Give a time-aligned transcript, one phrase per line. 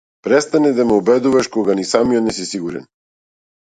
[0.27, 2.85] Престани да ме убедуваш кога ни самиот не си сигурен.